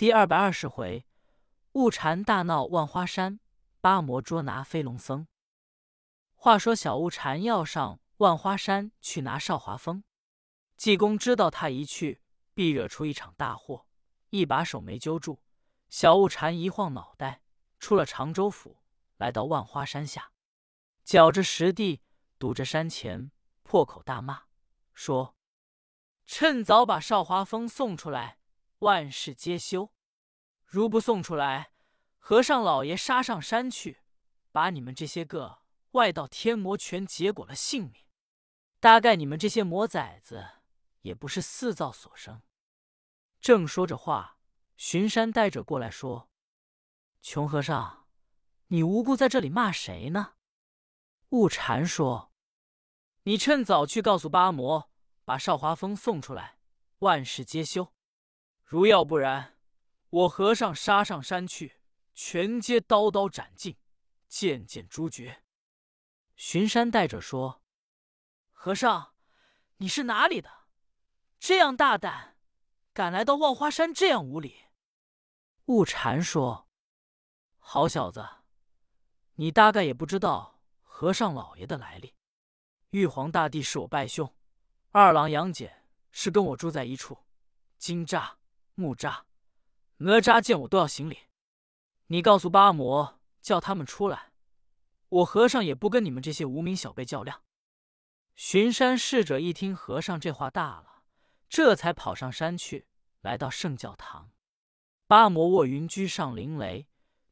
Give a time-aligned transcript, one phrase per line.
[0.00, 1.04] 第二百二十回，
[1.72, 3.38] 雾禅大闹万花山，
[3.82, 5.26] 八魔捉拿飞龙僧。
[6.32, 10.02] 话说小雾禅要上万花山去拿少华峰，
[10.78, 12.22] 济公知道他一去
[12.54, 13.84] 必惹出一场大祸，
[14.30, 15.42] 一把手没揪住。
[15.90, 17.42] 小雾禅一晃脑袋，
[17.78, 18.78] 出了常州府，
[19.18, 20.32] 来到万花山下，
[21.04, 22.00] 脚着实地，
[22.38, 23.30] 堵着山前，
[23.62, 24.44] 破口大骂，
[24.94, 25.36] 说
[26.24, 28.38] ：“趁早把少华峰送出来，
[28.80, 29.92] 万事皆休；
[30.66, 31.72] 如不送出来，
[32.18, 34.02] 和尚老爷杀上山去，
[34.52, 35.58] 把你们这些个……”
[35.92, 38.04] 外道天魔全结果了性命，
[38.78, 40.62] 大概你们这些魔崽子
[41.00, 42.42] 也不是四造所生。
[43.40, 44.38] 正说着话，
[44.76, 46.30] 巡山带着过来说
[47.20, 48.06] ：“穷和尚，
[48.68, 50.34] 你无故在这里骂谁呢？”
[51.30, 52.32] 悟禅说
[53.24, 54.92] ：“你趁早去告诉八魔，
[55.24, 56.60] 把少华峰送出来，
[57.00, 57.92] 万事皆休。
[58.70, 59.58] 如要不然，
[60.10, 61.80] 我和尚杀上山去，
[62.14, 63.76] 全皆刀刀斩尽，
[64.28, 65.42] 剑剑诛绝。”
[66.36, 67.64] 巡山带着说
[68.54, 69.16] ：“和尚，
[69.78, 70.48] 你是哪里的？
[71.40, 72.36] 这样大胆，
[72.92, 74.66] 敢来到万花山这样无礼。”
[75.66, 76.68] 悟禅说
[77.58, 78.24] ：“好小子，
[79.34, 82.14] 你大概也不知道和尚老爷的来历。
[82.90, 84.32] 玉皇大帝是我拜兄，
[84.92, 87.18] 二郎杨戬是跟我住在一处。
[87.76, 88.36] 金吒、
[88.80, 89.24] 木吒、
[89.98, 91.18] 哪吒见我都要行礼。
[92.06, 94.32] 你告诉八魔，叫他们出来。”
[95.10, 97.42] 我和尚也不跟你们这些无名小辈较量。
[98.36, 101.02] 巡山侍者一听和尚这话大了，
[101.48, 102.86] 这才跑上山去，
[103.20, 104.30] 来到圣教堂。
[105.08, 106.86] 八魔卧云居上灵雷，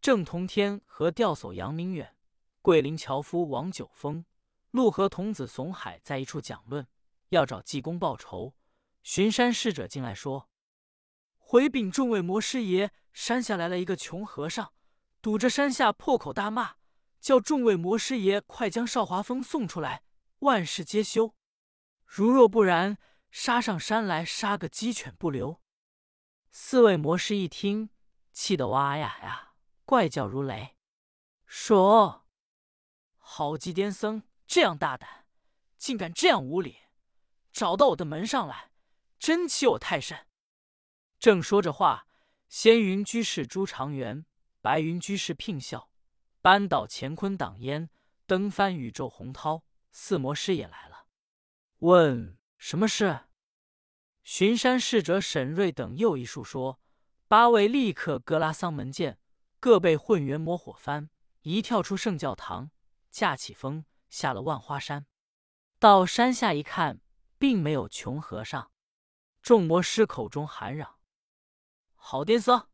[0.00, 2.16] 郑同天和吊叟杨明远、
[2.62, 4.24] 桂林樵夫王九峰、
[4.70, 6.86] 陆河童子怂海在一处讲论，
[7.30, 8.54] 要找济公报仇。
[9.02, 10.48] 巡山侍者进来说
[11.46, 14.72] ：“回禀众位魔师爷，山下来了一个穷和尚，
[15.20, 16.76] 堵着山下破口大骂。”
[17.20, 20.02] 叫众位魔师爷快将少华峰送出来，
[20.40, 21.34] 万事皆休。
[22.04, 22.98] 如若不然，
[23.30, 25.62] 杀上山来，杀个鸡犬不留。
[26.50, 27.88] 四位魔师一听，
[28.32, 29.54] 气得哇呀呀，
[29.84, 30.76] 怪叫如雷，
[31.46, 32.26] 说
[33.16, 35.26] ：“好极癫僧这样大胆，
[35.78, 36.76] 竟敢这样无礼，
[37.52, 38.70] 找到我的门上来，
[39.18, 40.26] 真欺我太甚。”
[41.24, 42.06] 正说着话，
[42.50, 44.26] 仙云居士朱长元、
[44.60, 45.88] 白云居士聘笑。
[46.42, 47.88] 扳倒乾坤挡烟，
[48.26, 51.06] 登翻宇宙洪涛，四魔师也来了。
[51.78, 53.20] 问什么事？
[54.22, 56.78] 巡山侍者沈瑞等又一述说：
[57.26, 59.18] 八位立刻各拉桑门剑，
[59.58, 61.08] 各被混元魔火翻，
[61.40, 62.70] 一跳出圣教堂，
[63.10, 65.06] 驾起风下了万花山。
[65.78, 67.00] 到山下一看，
[67.38, 68.70] 并没有穷和尚。
[69.40, 70.98] 众魔师口中喊嚷
[72.06, 72.68] ：“好癫僧，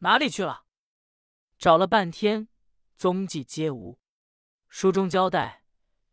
[0.00, 0.66] 哪里去了？”
[1.56, 2.48] 找了半天。
[2.94, 3.98] 踪迹皆无。
[4.68, 5.64] 书中交代，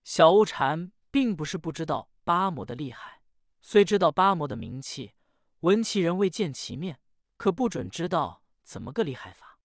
[0.05, 3.21] 小乌禅并不是不知道八魔的厉害，
[3.61, 5.13] 虽知道八魔的名气，
[5.59, 7.01] 闻其人未见其面，
[7.35, 9.59] 可不准知道怎么个厉害法。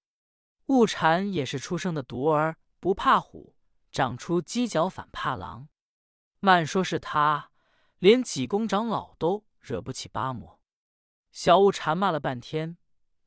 [0.66, 3.54] 雾禅也是出生的独儿，不怕虎，
[3.92, 5.68] 长出犄角反怕狼。
[6.40, 7.52] 慢说是他，
[8.00, 10.60] 连济公长老都惹不起八魔。
[11.30, 12.76] 小雾禅骂了半天，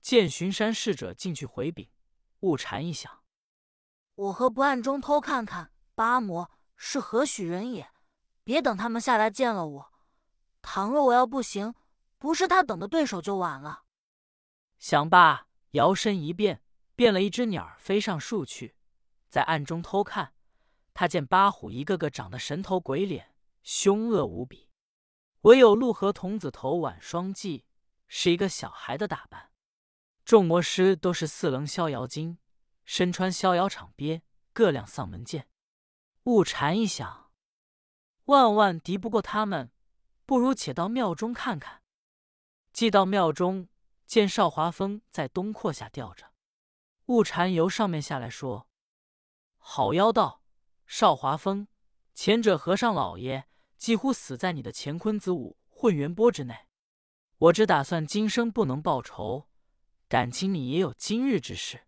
[0.09, 1.87] 见巡山侍者进去回禀，
[2.39, 3.21] 悟禅一想。
[4.15, 7.91] 我何不暗中偷看看八魔是何许人也？
[8.43, 9.93] 别等他们下来见了我，
[10.63, 11.75] 倘若我要不行，
[12.17, 13.83] 不是他等的对手就晚了。
[14.79, 16.63] 想罢，摇身一变，
[16.95, 18.73] 变了一只鸟飞上树去，
[19.29, 20.33] 在暗中偷看。
[20.95, 24.71] 他见八虎一个个长得神头鬼脸，凶恶无比，
[25.41, 27.61] 唯有陆河童子头挽双髻，
[28.07, 29.48] 是一个小孩的打扮。
[30.29, 32.37] 众魔师都是四棱逍遥筋。
[32.85, 34.21] 身穿逍遥场鳖，
[34.53, 35.47] 各亮丧门剑。
[36.25, 37.31] 悟禅一想，
[38.25, 39.71] 万万敌不过他们，
[40.27, 41.81] 不如且到庙中看看。
[42.71, 43.69] 既到庙中，
[44.05, 46.31] 见少华峰在东阔下吊着。
[47.07, 48.69] 悟禅由上面下来说
[49.57, 50.43] ：“好妖道，
[50.85, 51.67] 少华峰，
[52.13, 56.67] 前者和尚老爷几乎死在你的乾坤子午混元波之内。
[57.39, 59.48] 我只打算今生不能报仇，
[60.09, 61.85] 感情你也有今日之事。”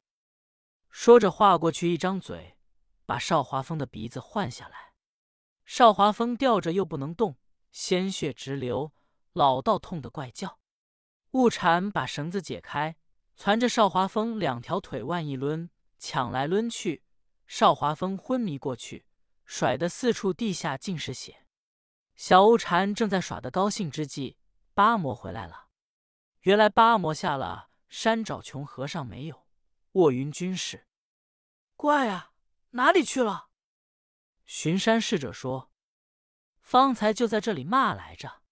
[0.90, 2.56] 说着，划过去一张嘴，
[3.06, 4.94] 把少华峰的鼻子换下来。
[5.66, 7.38] 少华峰吊着又不能动，
[7.72, 8.94] 鲜血直流，
[9.34, 10.60] 老道痛得怪叫。
[11.32, 12.98] 悟禅把绳子解开，
[13.36, 17.04] 攒着少华峰两条腿腕一抡，抢来抡去，
[17.48, 19.06] 少华峰昏迷过去，
[19.46, 21.46] 甩得四处地下尽是血。
[22.16, 24.38] 小悟禅正在耍得高兴之际，
[24.74, 25.70] 八魔回来了。
[26.42, 29.46] 原来八魔下了山找穷和尚没有，
[29.92, 30.88] 卧云居士。
[31.76, 32.32] 怪啊，
[32.70, 33.50] 哪里去了？
[34.46, 35.74] 巡山侍者说
[36.62, 38.44] ：“方才就在这里骂来着。”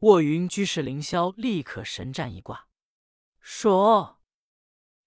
[0.00, 2.68] 卧云居士凌霄立刻神战一卦，
[3.40, 4.20] 说：“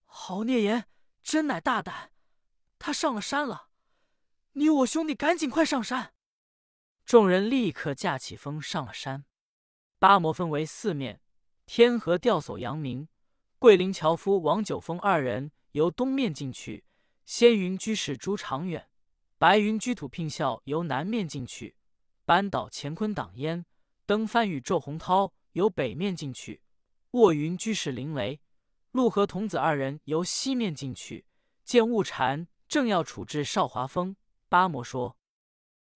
[0.06, 0.89] 好孽言，
[1.21, 2.12] 真乃大胆！
[2.80, 3.69] 他上了山了，
[4.53, 6.15] 你我兄弟赶紧快上山！”
[7.06, 9.25] 众人立刻架起风上了山。
[10.00, 11.21] 八魔分为四面，
[11.68, 13.07] 天河吊叟杨明、
[13.57, 16.84] 桂林樵夫王九峰二人由东面进去，
[17.25, 18.90] 仙云居士朱长远。
[19.38, 21.75] 白云居土聘孝由南面进去，
[22.25, 23.66] 扳倒乾坤挡烟；
[24.06, 26.62] 登帆与周洪涛由北面进去，
[27.12, 28.42] 卧云居士林雷、
[28.92, 31.25] 陆河童子二人由西面进去。
[31.63, 34.16] 见雾禅正要处置少华峰，
[34.48, 35.18] 八魔说：“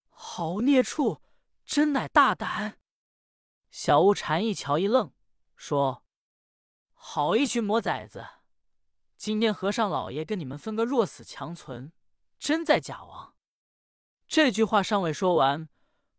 [0.09, 1.21] 好孽畜，
[1.67, 2.79] 真乃大胆！”
[3.71, 5.13] 小雾禅一瞧一愣，
[5.55, 6.03] 说
[7.01, 8.27] ：“好一群魔崽子！
[9.17, 11.93] 今天和尚老爷跟你们分个弱死强存。”
[12.39, 13.35] 真在假王！
[14.27, 15.69] 这句话尚未说完，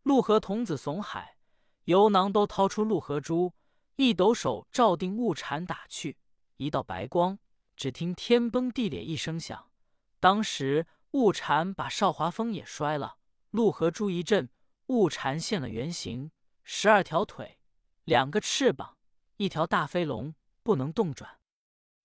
[0.02, 1.36] 陆河童子怂海、
[1.84, 3.54] 游囊都掏出陆河珠，
[3.96, 6.18] 一抖手照定雾禅打去。
[6.56, 7.38] 一道白光，
[7.76, 9.70] 只听天崩地裂一声响。
[10.18, 13.18] 当时雾禅把少华峰也摔了，
[13.50, 14.48] 陆河珠一震，
[14.86, 16.32] 雾禅现了原形：
[16.64, 17.58] 十二条腿，
[18.04, 18.96] 两个翅膀，
[19.36, 21.40] 一条大飞龙，不能动转。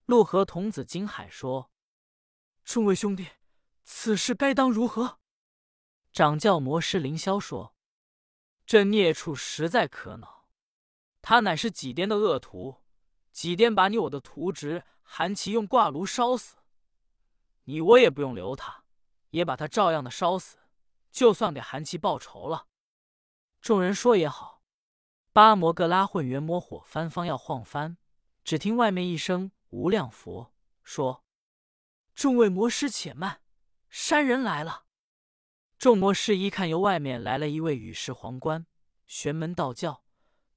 [0.06, 1.72] 陆河童子惊海说
[2.64, 3.28] ：“众位兄弟！”
[3.84, 5.20] 此事该当如何？
[6.12, 7.76] 掌教魔师凌霄说
[8.66, 10.48] ：“这孽畜实在可恼，
[11.22, 12.84] 他乃是几颠的恶徒，
[13.32, 16.56] 几颠把你我的徒侄韩琦用挂炉烧死，
[17.66, 18.86] 你我也不用留他，
[19.30, 20.58] 也把他照样的烧死，
[21.12, 22.68] 就算给韩琦报仇了。”
[23.62, 24.64] 众人说也好。
[25.34, 27.98] 八魔各拉混元魔火翻，方要晃翻，
[28.46, 30.54] 只听外面一声无量佛
[30.84, 31.26] 说
[32.14, 33.42] ：“众位魔师且慢。”
[33.90, 34.86] 山人来了，
[35.80, 38.68] 众魔师一看，由外面来了一位羽饰皇冠、
[39.08, 40.04] 玄门道教，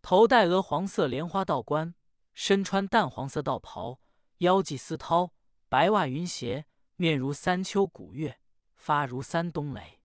[0.03, 1.95] 头戴鹅黄色莲花道冠，
[2.35, 4.01] 身穿淡黄色道袍，
[4.39, 5.31] 腰系丝绦，
[5.71, 8.39] 白袜云鞋，面如三秋古月，
[8.75, 10.03] 发如三冬雷，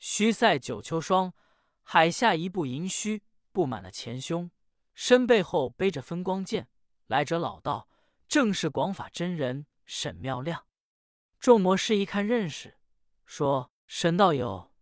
[0.00, 1.32] 须塞九秋霜，
[1.84, 3.22] 海下一部银须
[3.52, 4.50] 布满了前胸，
[4.94, 6.68] 身背后背着分光剑，
[7.06, 7.88] 来者老道，
[8.26, 10.66] 正是广法真人沈妙亮。
[11.38, 12.78] 众魔师一看认识，
[13.26, 14.72] 说：“沈道友，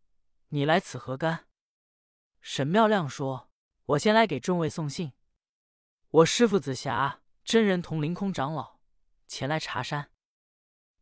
[0.49, 1.47] 你来此何干？”
[2.41, 3.51] 沈妙亮说
[3.87, 5.13] ：“我先来给众位送信。
[6.11, 8.79] 我师父紫霞真人同凌空长老
[9.27, 10.11] 前来查山。”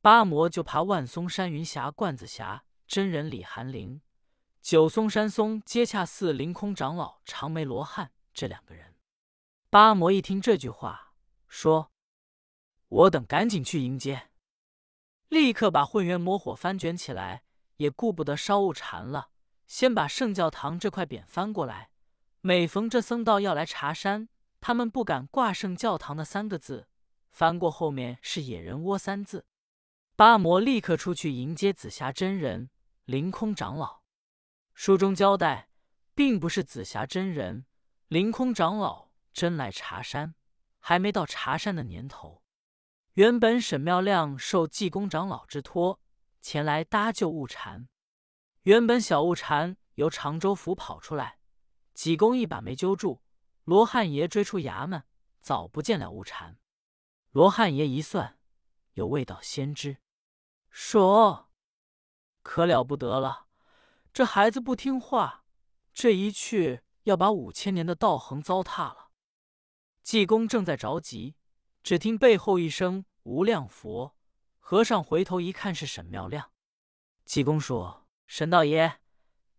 [0.01, 4.01] 八魔就爬万松山云霞冠紫霞真人李寒林，
[4.63, 8.97] 九松山松接洽寺凌空长老长眉罗汉这两个人。
[9.69, 11.10] 八魔一听这句话，
[11.51, 11.91] 说
[12.89, 14.31] ：“我等赶紧去迎接。”
[15.29, 17.43] 立刻把混元魔火翻卷起来，
[17.77, 19.31] 也顾不得烧雾禅了，
[19.67, 21.91] 先把圣教堂这块匾翻过来。
[22.41, 24.29] 每逢这僧道要来查山，
[24.61, 26.89] 他们不敢挂圣教堂的三个字，
[27.33, 29.45] 翻过后面是野人窝三字。
[30.17, 32.71] 八魔立刻出去迎接紫霞真人、
[33.05, 34.03] 凌空长老。
[34.73, 35.69] 书中交代，
[36.15, 37.67] 并不是紫霞真人、
[38.09, 40.35] 凌空长老真来查山，
[40.81, 42.43] 还没到查山的年头。
[43.13, 46.01] 原本沈妙亮受济公长老之托
[46.41, 47.89] 前来搭救悟禅，
[48.63, 51.39] 原本小悟禅由常州府跑出来，
[51.93, 53.23] 济公一把没揪住，
[53.65, 55.05] 罗汉爷追出衙门，
[55.41, 56.59] 早不见了悟禅。
[57.31, 58.39] 罗汉爷一算，
[58.95, 59.99] 有未到先知，
[60.71, 61.51] 说
[62.43, 63.49] 可了不得了，
[64.13, 65.45] 这孩子不听话，
[65.93, 69.10] 这一去要把五千年的道行糟蹋了。
[70.03, 71.37] 济公正在着急。
[71.83, 74.15] 只听背后一声“无量佛”，
[74.61, 76.53] 和尚回头一看，是沈妙亮。
[77.25, 79.01] 济公说：“沈道爷，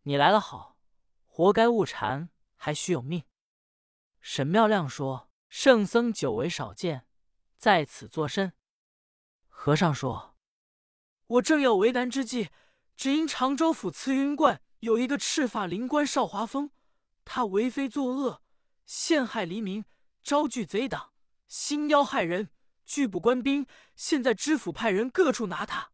[0.04, 0.78] 你来了好，
[1.26, 3.24] 活该误禅，还需有命。”
[4.22, 7.08] 沈妙亮说：“圣僧久违少见，
[7.58, 8.54] 在此作甚？”
[9.50, 10.36] 和尚说
[11.26, 12.50] ：“我正要为难之际，
[12.96, 16.70] 只因常州府慈云观有一个赤发灵官少华峰，
[17.26, 18.44] 他为非作恶，
[18.86, 19.84] 陷害黎民，
[20.24, 21.12] 招聚贼党。”
[21.48, 22.50] 兴妖害人，
[22.86, 23.68] 拒捕官兵。
[23.96, 25.92] 现在知府派人各处拿他。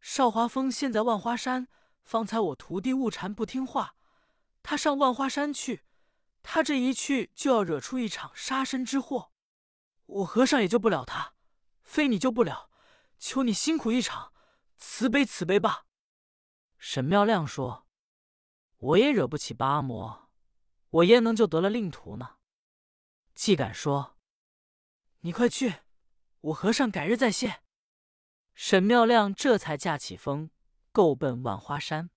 [0.00, 1.68] 少华峰现在万花山。
[2.02, 3.94] 方才我徒弟悟禅不听话，
[4.64, 5.84] 他上万花山去。
[6.42, 9.30] 他这一去，就要惹出一场杀身之祸。
[10.06, 11.34] 我和尚也救不了他，
[11.82, 12.68] 非你救不了。
[13.18, 14.32] 求你辛苦一场，
[14.76, 15.84] 慈悲慈悲吧。
[16.78, 17.86] 沈妙亮说
[18.78, 20.30] ：“我也惹不起八魔，
[20.88, 22.38] 我焉能就得了令徒呢？”
[23.40, 24.18] 既敢说。
[25.20, 25.76] 你快去，
[26.42, 27.62] 我和尚改日再谢。”
[28.54, 30.50] 沈妙亮这才驾起风，
[30.92, 32.10] 够奔万花山。